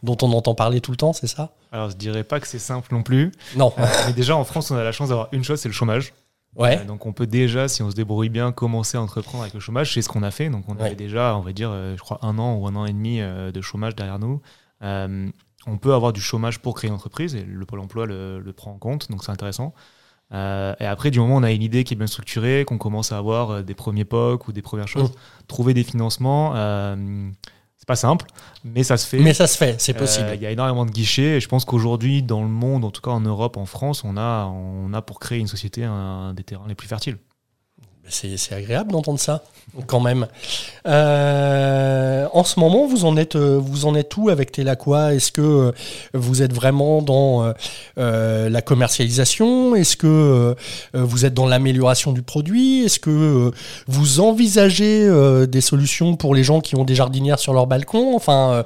dont 0.03 0.17
on 0.21 0.33
entend 0.33 0.55
parler 0.55 0.81
tout 0.81 0.91
le 0.91 0.97
temps 0.97 1.13
c'est 1.13 1.27
ça? 1.27 1.51
Alors 1.71 1.89
je 1.89 1.95
dirais 1.95 2.23
pas 2.23 2.39
que 2.39 2.47
c'est 2.47 2.59
simple 2.59 2.93
non 2.93 3.01
plus. 3.03 3.31
Non. 3.55 3.73
Euh, 3.77 3.85
mais 4.07 4.13
déjà 4.13 4.35
en 4.35 4.43
France 4.43 4.71
on 4.71 4.75
a 4.75 4.83
la 4.83 4.91
chance 4.91 5.09
d'avoir 5.09 5.29
une 5.31 5.43
chose 5.43 5.59
c'est 5.59 5.69
le 5.69 5.73
chômage. 5.73 6.13
Ouais. 6.55 6.79
Euh, 6.79 6.83
donc 6.85 7.05
on 7.05 7.13
peut 7.13 7.27
déjà 7.27 7.67
si 7.67 7.81
on 7.81 7.89
se 7.89 7.95
débrouille 7.95 8.29
bien 8.29 8.51
commencer 8.51 8.97
à 8.97 9.01
entreprendre 9.01 9.43
avec 9.43 9.53
le 9.53 9.59
chômage. 9.59 9.93
C'est 9.93 10.01
ce 10.01 10.09
qu'on 10.09 10.23
a 10.23 10.31
fait. 10.31 10.49
Donc 10.49 10.65
on 10.67 10.77
avait 10.77 10.95
déjà 10.95 11.35
on 11.37 11.41
va 11.41 11.53
dire 11.53 11.69
euh, 11.71 11.95
je 11.97 12.01
crois 12.01 12.19
un 12.21 12.37
an 12.39 12.55
ou 12.55 12.67
un 12.67 12.75
an 12.75 12.85
et 12.85 12.93
demi 12.93 13.19
de 13.19 13.61
chômage 13.61 13.95
derrière 13.95 14.19
nous. 14.19 14.41
On 14.81 15.77
peut 15.79 15.93
avoir 15.93 16.13
du 16.13 16.21
chômage 16.21 16.59
pour 16.59 16.75
créer 16.75 16.89
une 16.89 16.95
entreprise 16.95 17.35
et 17.35 17.43
le 17.43 17.65
pôle 17.65 17.79
emploi 17.79 18.05
le, 18.05 18.39
le 18.39 18.53
prend 18.53 18.71
en 18.71 18.77
compte. 18.77 19.09
Donc 19.09 19.23
c'est 19.23 19.31
intéressant 19.31 19.73
euh, 20.33 20.73
et 20.79 20.85
après, 20.85 21.11
du 21.11 21.19
moment 21.19 21.35
où 21.35 21.39
on 21.39 21.43
a 21.43 21.51
une 21.51 21.61
idée 21.61 21.83
qui 21.83 21.93
est 21.93 21.97
bien 21.97 22.07
structurée, 22.07 22.65
qu'on 22.65 22.77
commence 22.77 23.11
à 23.11 23.17
avoir 23.17 23.51
euh, 23.51 23.61
des 23.61 23.75
premiers 23.75 24.05
POC 24.05 24.47
ou 24.47 24.51
des 24.51 24.61
premières 24.61 24.87
choses, 24.87 25.11
mm. 25.11 25.45
trouver 25.47 25.73
des 25.73 25.83
financements, 25.83 26.53
euh, 26.55 27.29
c'est 27.77 27.87
pas 27.87 27.95
simple, 27.95 28.25
mais 28.63 28.83
ça 28.83 28.97
se 28.97 29.05
fait. 29.05 29.19
Mais 29.19 29.33
ça 29.33 29.47
se 29.47 29.57
fait, 29.57 29.79
c'est 29.79 29.93
possible. 29.93 30.29
Il 30.33 30.41
y 30.41 30.45
a 30.45 30.51
énormément 30.51 30.85
de 30.85 30.91
guichets 30.91 31.37
et 31.37 31.39
je 31.39 31.47
pense 31.47 31.65
qu'aujourd'hui, 31.65 32.23
dans 32.23 32.41
le 32.41 32.49
monde, 32.49 32.83
en 32.83 32.91
tout 32.91 33.01
cas 33.01 33.11
en 33.11 33.21
Europe, 33.21 33.57
en 33.57 33.65
France, 33.65 34.03
on 34.03 34.17
a, 34.17 34.45
on 34.45 34.93
a 34.93 35.01
pour 35.01 35.19
créer 35.19 35.39
une 35.39 35.47
société 35.47 35.83
un, 35.83 36.33
des 36.33 36.43
terrains 36.43 36.67
les 36.67 36.75
plus 36.75 36.87
fertiles. 36.87 37.17
C'est 38.07 38.53
agréable 38.53 38.91
d'entendre 38.91 39.19
ça, 39.19 39.43
quand 39.87 39.99
même. 39.99 40.27
en 40.85 42.29
en 42.35 42.43
ce 42.43 42.59
moment, 42.59 42.85
vous 42.85 43.05
en 43.05 43.17
êtes, 43.17 43.35
vous 43.35 43.85
en 43.85 43.95
êtes 43.95 44.15
où 44.17 44.29
avec 44.29 44.51
Telaqua 44.51 45.15
Est-ce 45.15 45.31
que 45.31 45.73
vous 46.13 46.41
êtes 46.41 46.53
vraiment 46.53 47.01
dans 47.01 47.53
la 47.97 48.61
commercialisation? 48.61 49.75
Est-ce 49.75 49.97
que 49.97 50.55
vous 50.93 51.25
êtes 51.25 51.33
dans 51.33 51.47
l'amélioration 51.47 52.11
du 52.11 52.21
produit? 52.21 52.83
Est-ce 52.85 52.99
que 52.99 53.51
vous 53.87 54.19
envisagez 54.19 55.09
des 55.47 55.61
solutions 55.61 56.15
pour 56.15 56.35
les 56.35 56.43
gens 56.43 56.61
qui 56.61 56.75
ont 56.75 56.83
des 56.83 56.95
jardinières 56.95 57.39
sur 57.39 57.53
leur 57.53 57.65
balcon? 57.65 58.15
Enfin, 58.15 58.63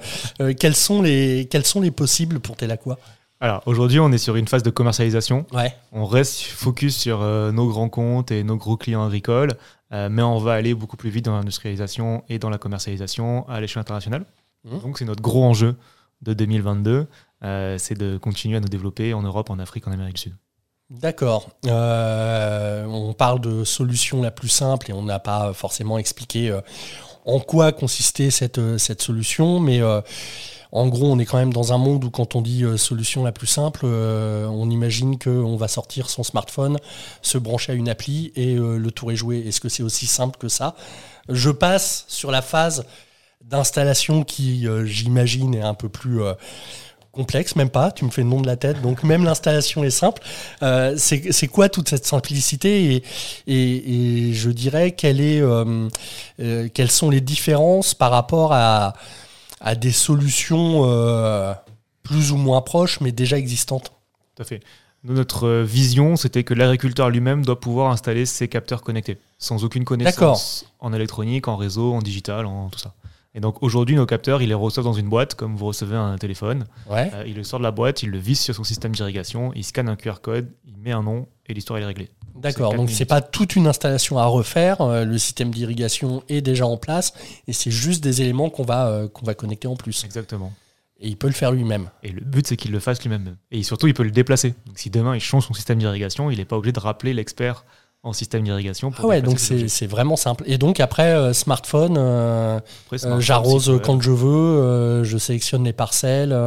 quels 0.60 0.76
sont 0.76 1.02
les 1.02 1.48
possibles 1.96 2.40
pour 2.40 2.56
Telaqua 2.56 2.98
alors 3.42 3.64
aujourd'hui, 3.66 4.00
on 4.00 4.12
est 4.12 4.18
sur 4.18 4.36
une 4.36 4.48
phase 4.48 4.64
de 4.64 4.70
commercialisation. 4.70 5.46
Ouais. 5.54 5.74
On 5.94 6.06
reste 6.06 6.42
focus 6.42 6.98
sur 6.98 7.22
euh, 7.22 7.52
nos 7.52 7.70
grands 7.70 7.88
comptes 7.88 8.32
et 8.32 8.44
nos 8.44 8.58
gros 8.58 8.76
clients 8.76 9.06
agricoles, 9.06 9.54
euh, 9.94 10.10
mais 10.12 10.22
on 10.22 10.40
va 10.40 10.54
aller 10.54 10.74
beaucoup 10.74 10.98
plus 10.98 11.10
vite 11.10 11.26
dans 11.26 11.36
l'industrialisation 11.36 12.24
et 12.28 12.38
dans 12.38 12.50
la 12.50 12.58
commercialisation 12.58 13.48
à 13.48 13.62
l'échelle 13.62 13.80
internationale. 13.80 14.26
Mmh. 14.66 14.80
Donc 14.80 15.00
c'est 15.00 15.06
notre 15.06 15.22
gros 15.22 15.46
enjeu 15.46 15.76
de 16.22 16.34
2022, 16.34 17.08
euh, 17.44 17.78
c'est 17.78 17.98
de 17.98 18.18
continuer 18.18 18.58
à 18.58 18.60
nous 18.60 18.68
développer 18.68 19.14
en 19.14 19.22
Europe, 19.22 19.50
en 19.50 19.60
Afrique, 19.60 19.88
en 19.88 19.94
Amérique 19.94 20.16
du 20.16 20.22
Sud. 20.22 20.36
D'accord. 20.90 21.50
on 21.66 23.14
parle 23.18 23.40
de 23.40 23.64
solution 23.64 24.24
la 24.24 24.32
plus 24.32 24.50
simple 24.50 24.90
et 24.90 24.94
on 24.94 25.04
n'a 25.04 25.20
pas 25.20 25.54
forcément 25.54 26.00
expliqué 26.00 26.60
en 27.26 27.40
quoi 27.40 27.72
consistait 27.72 28.32
cette, 28.32 28.60
cette 28.80 29.04
solution, 29.04 29.60
mais 29.60 29.82
en 30.72 30.88
gros, 30.88 31.12
on 31.12 31.18
est 31.18 31.26
quand 31.26 31.38
même 31.38 31.54
dans 31.54 31.74
un 31.74 31.78
monde 31.80 32.04
où 32.04 32.12
quand 32.12 32.36
on 32.36 32.42
dit 32.42 32.64
euh, 32.64 32.78
solution 32.78 33.24
la 33.24 33.32
plus 33.32 33.48
simple, 33.48 33.82
euh, 33.86 34.46
on 34.48 34.70
imagine 34.70 35.18
qu'on 35.18 35.56
va 35.56 35.68
sortir 35.68 36.10
son 36.10 36.24
smartphone, 36.24 36.78
se 37.24 37.40
brancher 37.40 37.72
à 37.72 37.76
une 37.76 37.90
appli 37.90 38.32
et 38.36 38.56
euh, 38.56 38.78
le 38.78 38.92
tour 38.92 39.12
est 39.12 39.16
joué. 39.16 39.40
Est-ce 39.48 39.62
que 39.62 39.70
c'est 39.70 39.82
aussi 39.82 40.06
simple 40.06 40.38
que 40.38 40.48
ça? 40.48 40.76
Je 41.28 41.50
passe 41.50 42.06
sur 42.08 42.30
la 42.30 42.44
phase 42.44 42.86
d'installation 43.42 44.24
qui, 44.24 44.68
j'imagine, 44.86 45.56
est 45.56 45.62
un 45.62 45.74
peu 45.74 45.90
plus 45.90 46.22
complexe, 47.12 47.56
même 47.56 47.70
pas, 47.70 47.92
tu 47.92 48.06
me 48.06 48.10
fais 48.12 48.22
le 48.22 48.28
nom 48.28 48.42
de 48.42 48.48
la 48.48 48.58
tête, 48.58 48.82
donc 48.82 49.04
même 49.04 49.24
l'installation 49.24 49.84
est 49.84 49.90
simple. 49.92 50.22
c'est 50.98 51.48
quoi 51.48 51.70
toute 51.70 51.90
cette 51.90 52.06
simplicité? 52.06 53.04
Et, 53.48 54.34
je 54.34 54.50
dirais 54.50 54.92
quelles 54.92 55.42
sont 56.92 57.10
les 57.10 57.22
différences 57.22 57.94
par 57.94 58.12
rapport 58.12 58.54
à, 58.54 58.94
à 59.60 59.76
des 59.76 59.92
solutions 59.92 60.82
euh, 60.86 61.54
plus 62.04 62.32
ou 62.32 62.38
moins 62.38 62.62
proches, 62.62 63.02
mais 63.02 63.12
déjà 63.12 63.38
existantes. 63.38 63.92
Tout 64.36 64.42
à 64.42 64.46
fait. 64.46 64.62
notre 65.04 65.50
vision, 65.62 66.16
c'était 66.16 66.44
que 66.44 66.54
l'agriculteur 66.54 67.10
lui-même 67.10 67.46
doit 67.46 67.60
pouvoir 67.60 67.92
installer 67.92 68.26
ses 68.26 68.48
capteurs 68.48 68.82
connectés, 68.82 69.18
sans 69.38 69.64
aucune 69.64 69.86
connaissance 69.86 70.66
en 70.80 70.94
électronique, 70.94 71.48
en 71.48 71.58
réseau, 71.58 71.94
en 71.94 72.02
digital, 72.02 72.46
en 72.46 72.70
tout 72.70 72.80
ça. 72.80 72.94
Et 73.36 73.42
donc 73.42 73.62
aujourd'hui, 73.62 73.96
nos 73.96 74.08
capteurs, 74.08 74.42
il 74.42 74.50
les 74.50 74.56
reçoit 74.56 74.84
dans 74.84 74.94
une 74.94 75.08
boîte, 75.08 75.36
comme 75.36 75.56
vous 75.56 75.68
recevez 75.68 75.96
un 75.96 76.18
téléphone. 76.18 76.66
Ouais. 76.90 77.12
Euh, 77.14 77.24
il 77.28 77.36
le 77.36 77.44
sort 77.44 77.60
de 77.60 77.64
la 77.64 77.72
boîte, 77.72 78.02
il 78.02 78.10
le 78.10 78.18
visse 78.18 78.42
sur 78.42 78.56
son 78.56 78.64
système 78.64 78.92
d'irrigation, 78.92 79.54
il 79.56 79.64
scanne 79.64 79.88
un 79.88 79.96
QR 79.96 80.16
code, 80.22 80.50
il 80.66 80.78
met 80.78 80.92
un 80.92 81.04
nom 81.04 81.28
et 81.48 81.54
l'histoire 81.54 81.80
est 81.80 81.86
réglée. 81.86 82.10
D'accord, 82.42 82.74
donc 82.74 82.90
c'est 82.90 83.06
pas 83.06 83.22
toute 83.22 83.56
une 83.56 83.68
installation 83.68 84.18
à 84.18 84.26
refaire, 84.26 84.82
euh, 84.82 85.06
le 85.06 85.18
système 85.18 85.52
d'irrigation 85.52 86.24
est 86.30 86.42
déjà 86.42 86.66
en 86.66 86.78
place 86.78 87.14
et 87.48 87.54
c'est 87.54 87.72
juste 87.72 88.04
des 88.04 88.22
éléments 88.22 88.50
qu'on 88.50 88.64
va, 88.64 88.88
euh, 88.88 89.08
qu'on 89.08 89.26
va 89.26 89.34
connecter 89.34 89.68
en 89.68 89.76
plus. 89.76 90.04
Exactement. 90.06 90.54
Et 91.02 91.08
il 91.08 91.18
peut 91.18 91.28
le 91.28 91.34
faire 91.34 91.52
lui-même. 91.52 91.90
Et 92.04 92.10
le 92.10 92.22
but 92.22 92.48
c'est 92.48 92.58
qu'il 92.58 92.72
le 92.72 92.80
fasse 92.80 93.02
lui-même. 93.02 93.38
Et 93.52 93.64
surtout 93.64 93.88
il 93.88 93.94
peut 93.94 94.04
le 94.04 94.12
déplacer. 94.12 94.54
Donc 94.66 94.78
si 94.78 94.90
demain 94.90 95.16
il 95.16 95.22
change 95.22 95.48
son 95.48 95.54
système 95.54 95.80
d'irrigation, 95.80 96.32
il 96.32 96.38
n'est 96.38 96.46
pas 96.46 96.58
obligé 96.58 96.74
de 96.74 96.80
rappeler 96.80 97.14
l'expert 97.14 97.66
en 98.02 98.14
système 98.14 98.44
d'irrigation. 98.44 98.92
Ah 98.98 99.06
ouais, 99.06 99.22
donc 99.22 99.40
c'est 99.40 99.88
vraiment 99.88 100.16
simple. 100.16 100.44
Et 100.48 100.58
donc 100.58 100.80
après, 100.80 101.14
euh, 101.14 101.34
smartphone, 101.34 101.96
euh, 101.98 102.60
euh, 102.94 103.20
j'arrose 103.20 103.80
quand 103.84 104.02
je 104.02 104.12
veux, 104.12 105.04
je 105.04 105.18
sélectionne 105.18 105.66
les 105.66 105.74
parcelles. 105.74 106.38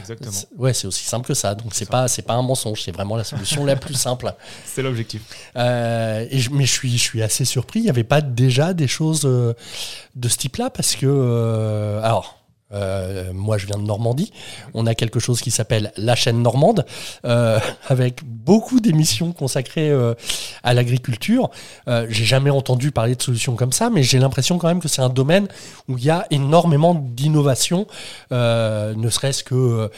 Exactement. 0.00 0.32
Ouais, 0.56 0.72
c'est 0.72 0.86
aussi 0.86 1.04
simple 1.04 1.26
que 1.26 1.34
ça. 1.34 1.54
Donc 1.54 1.74
c'est 1.74 1.88
pas 1.88 2.06
pas 2.26 2.34
un 2.34 2.42
mensonge, 2.42 2.82
c'est 2.82 2.92
vraiment 2.92 3.16
la 3.16 3.24
solution 3.24 3.64
la 3.64 3.76
plus 3.76 3.94
simple. 3.94 4.34
C'est 4.64 4.82
l'objectif. 4.82 5.22
et 5.54 6.40
mais 6.50 6.64
je 6.64 6.72
suis 6.72 6.90
je 6.90 7.02
suis 7.02 7.22
assez 7.22 7.44
surpris. 7.44 7.80
Il 7.80 7.84
n'y 7.84 7.90
avait 7.90 8.04
pas 8.04 8.20
déjà 8.20 8.72
des 8.72 8.88
choses 8.88 9.22
de 9.22 10.28
ce 10.28 10.36
type-là 10.36 10.70
parce 10.70 10.96
que 10.96 12.00
alors 12.02 12.45
euh, 12.72 13.32
moi, 13.32 13.58
je 13.58 13.66
viens 13.66 13.78
de 13.78 13.84
Normandie. 13.84 14.32
On 14.74 14.86
a 14.86 14.94
quelque 14.94 15.20
chose 15.20 15.40
qui 15.40 15.50
s'appelle 15.50 15.92
la 15.96 16.16
chaîne 16.16 16.42
normande, 16.42 16.84
euh, 17.24 17.60
avec 17.88 18.20
beaucoup 18.24 18.80
d'émissions 18.80 19.32
consacrées 19.32 19.90
euh, 19.90 20.14
à 20.62 20.74
l'agriculture. 20.74 21.50
j'ai 21.86 22.24
jamais 22.24 22.50
entendu 22.50 22.90
parler 22.90 23.14
de 23.14 23.22
solutions 23.22 23.54
comme 23.54 23.72
ça, 23.72 23.90
mais 23.90 24.02
j'ai 24.02 24.18
l'impression 24.18 24.58
quand 24.58 24.68
même 24.68 24.80
que 24.80 24.88
c'est 24.88 25.02
un 25.02 25.08
domaine 25.08 25.48
où 25.88 25.96
il 25.98 26.04
y 26.04 26.10
a 26.10 26.26
énormément 26.30 26.94
d'innovation, 26.94 27.86
ne 28.30 29.08
serait-ce 29.10 29.44
que 29.44 29.90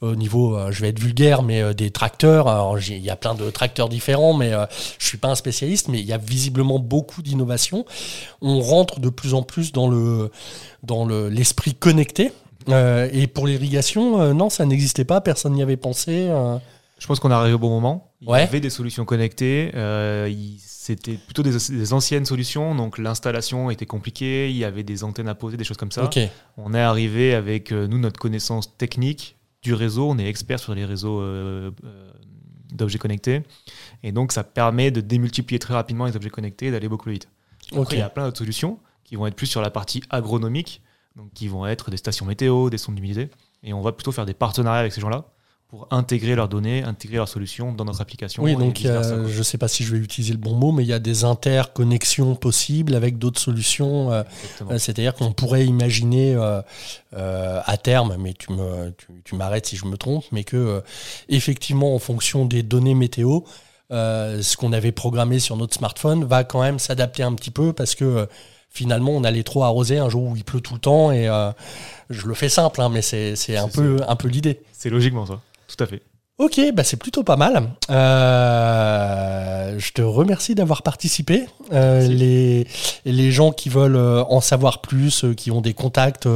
au 0.00 0.14
niveau, 0.14 0.58
je 0.70 0.80
vais 0.80 0.88
être 0.88 0.98
vulgaire, 0.98 1.42
mais 1.42 1.74
des 1.74 1.90
tracteurs. 1.90 2.76
Il 2.88 2.98
y 2.98 3.10
a 3.10 3.16
plein 3.16 3.34
de 3.34 3.50
tracteurs 3.50 3.88
différents, 3.88 4.34
mais 4.34 4.52
je 4.98 5.06
suis 5.06 5.18
pas 5.18 5.28
un 5.28 5.34
spécialiste, 5.34 5.88
mais 5.88 6.00
il 6.00 6.06
y 6.06 6.12
a 6.12 6.18
visiblement 6.18 6.78
beaucoup 6.78 7.22
d'innovation. 7.22 7.84
On 8.40 8.60
rentre 8.60 9.00
de 9.00 9.08
plus 9.08 9.34
en 9.34 9.42
plus 9.42 9.72
dans 9.72 9.88
le 9.88 10.30
dans 10.86 11.06
l'esprit 11.06 11.74
connecté. 11.74 12.32
Euh, 12.68 13.08
et 13.12 13.26
pour 13.26 13.46
l'irrigation, 13.46 14.20
euh, 14.20 14.32
non, 14.32 14.50
ça 14.50 14.64
n'existait 14.64 15.04
pas, 15.04 15.20
personne 15.20 15.52
n'y 15.52 15.62
avait 15.62 15.76
pensé. 15.76 16.28
Euh. 16.28 16.56
Je 16.98 17.06
pense 17.06 17.20
qu'on 17.20 17.30
est 17.30 17.34
arrivé 17.34 17.54
au 17.54 17.58
bon 17.58 17.70
moment. 17.70 18.12
Il 18.22 18.28
y 18.28 18.34
avait 18.34 18.60
des 18.60 18.70
solutions 18.70 19.04
connectées. 19.04 19.70
C'était 20.58 21.14
plutôt 21.14 21.42
des, 21.42 21.92
anciennes 21.92 22.24
solutions, 22.24 22.74
donc 22.76 22.98
l'installation 22.98 23.70
était 23.70 23.86
compliquée. 23.86 24.50
Il 24.50 24.56
y 24.56 24.64
avait 24.64 24.84
des 24.84 25.02
antennes 25.02 25.28
à 25.28 25.34
poser, 25.34 25.56
des 25.56 25.64
choses 25.64 25.76
comme 25.76 25.90
ça. 25.90 26.08
On 26.56 26.74
est 26.74 26.80
arrivé 26.80 27.34
avec 27.34 27.72
nous 27.72 27.98
notre 27.98 28.20
connaissance 28.20 28.76
technique 28.78 29.36
du 29.62 29.74
réseau. 29.74 30.08
On 30.08 30.18
est 30.18 30.26
expert 30.26 30.60
sur 30.60 30.74
les 30.74 30.84
réseaux 30.84 31.22
d'objets 32.72 32.98
connectés, 32.98 33.42
et 34.02 34.12
donc 34.12 34.32
ça 34.32 34.44
permet 34.44 34.90
de 34.90 35.00
démultiplier 35.00 35.58
très 35.58 35.74
rapidement 35.74 36.06
les 36.06 36.16
objets 36.16 36.30
connectés 36.30 36.66
et 36.66 36.70
d'aller 36.70 36.88
beaucoup 36.88 37.04
plus 37.04 37.14
vite. 37.14 37.28
Après, 37.76 37.96
il 37.96 37.98
y 37.98 38.02
a 38.02 38.08
plein 38.08 38.24
d'autres 38.24 38.38
solutions 38.38 38.78
qui 39.06 39.16
vont 39.16 39.26
être 39.26 39.36
plus 39.36 39.46
sur 39.46 39.62
la 39.62 39.70
partie 39.70 40.02
agronomique, 40.10 40.82
donc 41.16 41.32
qui 41.32 41.48
vont 41.48 41.66
être 41.66 41.90
des 41.90 41.96
stations 41.96 42.26
météo, 42.26 42.68
des 42.68 42.78
sondes 42.78 42.96
d'humidité. 42.96 43.30
Et 43.62 43.72
on 43.72 43.80
va 43.80 43.92
plutôt 43.92 44.12
faire 44.12 44.26
des 44.26 44.34
partenariats 44.34 44.80
avec 44.80 44.92
ces 44.92 45.00
gens-là 45.00 45.24
pour 45.68 45.88
intégrer 45.90 46.36
leurs 46.36 46.48
données, 46.48 46.84
intégrer 46.84 47.16
leurs 47.16 47.28
solutions 47.28 47.72
dans 47.72 47.84
notre 47.84 48.00
application. 48.00 48.42
Oui, 48.42 48.54
donc 48.54 48.78
je 48.80 49.38
ne 49.38 49.42
sais 49.42 49.58
pas 49.58 49.66
si 49.66 49.82
je 49.82 49.96
vais 49.96 49.98
utiliser 49.98 50.32
le 50.32 50.38
bon 50.38 50.54
mot, 50.54 50.70
mais 50.70 50.84
il 50.84 50.88
y 50.88 50.92
a 50.92 51.00
des 51.00 51.24
interconnexions 51.24 52.36
possibles 52.36 52.94
avec 52.94 53.18
d'autres 53.18 53.40
solutions. 53.40 54.12
Euh, 54.12 54.22
euh, 54.70 54.78
c'est-à-dire 54.78 55.14
qu'on 55.14 55.32
pourrait 55.32 55.66
imaginer 55.66 56.36
euh, 56.36 56.62
à 57.64 57.76
terme, 57.78 58.16
mais 58.18 58.32
tu 58.32 58.52
me, 58.52 58.94
tu, 59.24 59.34
m'arrêtes 59.34 59.66
si 59.66 59.76
je 59.76 59.86
me 59.86 59.96
trompe, 59.96 60.24
mais 60.30 60.44
que 60.44 60.82
effectivement, 61.28 61.96
en 61.96 61.98
fonction 61.98 62.44
des 62.44 62.62
données 62.62 62.94
météo, 62.94 63.40
ce 63.90 64.56
qu'on 64.56 64.72
avait 64.72 64.92
programmé 64.92 65.40
sur 65.40 65.56
notre 65.56 65.74
smartphone 65.74 66.24
va 66.24 66.44
quand 66.44 66.62
même 66.62 66.78
s'adapter 66.78 67.24
un 67.24 67.34
petit 67.34 67.50
peu 67.50 67.72
parce 67.72 67.96
que 67.96 68.28
finalement, 68.70 69.12
on 69.12 69.24
allait 69.24 69.42
trop 69.42 69.64
arroser 69.64 69.98
un 69.98 70.08
jour 70.08 70.24
où 70.24 70.36
il 70.36 70.44
pleut 70.44 70.60
tout 70.60 70.74
le 70.74 70.80
temps. 70.80 71.12
Et 71.12 71.28
euh, 71.28 71.50
je 72.10 72.26
le 72.26 72.34
fais 72.34 72.48
simple, 72.48 72.80
hein, 72.80 72.88
mais 72.88 73.02
c'est 73.02 73.56
un 73.56 73.68
peu, 73.68 73.98
un 74.06 74.16
peu 74.16 74.28
l'idée. 74.28 74.60
C'est 74.72 74.90
logiquement 74.90 75.26
ça, 75.26 75.40
tout 75.68 75.82
à 75.82 75.86
fait. 75.86 76.02
Ok, 76.38 76.60
bah 76.74 76.84
c'est 76.84 76.98
plutôt 76.98 77.22
pas 77.22 77.36
mal. 77.36 77.70
Euh, 77.88 79.78
je 79.78 79.92
te 79.92 80.02
remercie 80.02 80.54
d'avoir 80.54 80.82
participé. 80.82 81.46
Euh, 81.72 82.06
les, 82.06 82.66
les 83.06 83.32
gens 83.32 83.52
qui 83.52 83.70
veulent 83.70 83.96
euh, 83.96 84.22
en 84.24 84.42
savoir 84.42 84.82
plus, 84.82 85.24
qui 85.34 85.50
ont 85.50 85.62
des 85.62 85.72
contacts 85.72 86.28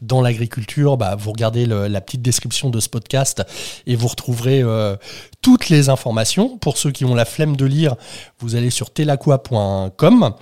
dans 0.00 0.22
l'agriculture, 0.22 0.96
bah, 0.96 1.16
vous 1.18 1.32
regardez 1.32 1.66
la 1.66 2.00
petite 2.00 2.22
description 2.22 2.70
de 2.70 2.80
ce 2.80 2.88
podcast 2.88 3.42
et 3.86 3.94
vous 3.94 4.08
retrouverez 4.08 4.64
toutes 5.42 5.68
les 5.68 5.90
informations. 5.90 6.56
Pour 6.56 6.78
ceux 6.78 6.90
qui 6.90 7.04
ont 7.04 7.14
la 7.14 7.26
flemme 7.26 7.54
de 7.54 7.66
lire, 7.66 7.96
vous 8.38 8.56
allez 8.56 8.70
sur 8.70 8.90
telaqua.com, 8.90 10.32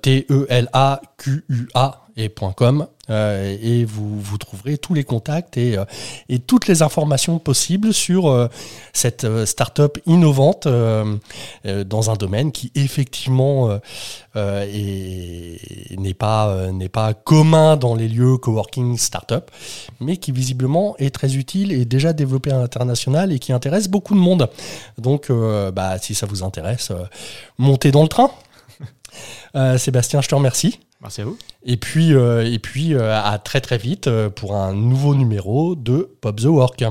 T-E-L-A-Q-U-A 0.00 2.01
et 2.16 2.32
.com 2.56 2.86
euh, 3.10 3.56
et 3.60 3.84
vous, 3.84 4.20
vous 4.20 4.38
trouverez 4.38 4.78
tous 4.78 4.94
les 4.94 5.02
contacts 5.02 5.56
et, 5.56 5.76
euh, 5.76 5.84
et 6.28 6.38
toutes 6.38 6.68
les 6.68 6.82
informations 6.82 7.40
possibles 7.40 7.92
sur 7.92 8.28
euh, 8.28 8.46
cette 8.92 9.26
start-up 9.44 9.98
innovante 10.06 10.66
dans 10.66 12.10
un 12.10 12.14
domaine 12.14 12.52
qui 12.52 12.70
effectivement 12.74 13.78
n'est 14.34 16.14
pas, 16.14 16.56
pas 16.92 17.14
commun 17.14 17.76
dans 17.76 17.94
les 17.94 18.08
lieux 18.08 18.36
coworking 18.36 18.96
start-up, 18.96 19.50
mais 20.00 20.16
qui 20.16 20.32
visiblement 20.32 20.96
est 20.98 21.14
très 21.14 21.36
utile 21.36 21.72
et 21.72 21.84
déjà 21.84 22.12
développé 22.12 22.50
à 22.50 22.58
l'international 22.58 23.32
et 23.32 23.38
qui 23.38 23.52
intéresse 23.52 23.88
beaucoup 23.88 24.14
de 24.14 24.20
monde. 24.20 24.48
Donc 24.98 25.30
bah, 25.74 25.98
si 25.98 26.14
ça 26.14 26.26
vous 26.26 26.42
intéresse, 26.42 26.92
montez 27.58 27.90
dans 27.90 28.02
le 28.02 28.08
train. 28.08 28.30
Sébastien, 29.78 30.20
je 30.20 30.28
te 30.28 30.34
remercie. 30.34 30.78
Merci 31.02 31.20
à 31.20 31.24
vous. 31.24 31.36
Et 31.64 31.76
puis, 31.76 32.14
euh, 32.14 32.48
et 32.48 32.60
puis 32.60 32.94
euh, 32.94 33.20
à 33.20 33.36
très 33.38 33.60
très 33.60 33.76
vite 33.76 34.06
euh, 34.06 34.30
pour 34.30 34.54
un 34.54 34.72
nouveau 34.72 35.16
numéro 35.16 35.74
de 35.74 36.08
Pop 36.20 36.40
the 36.40 36.44
Work. 36.44 36.84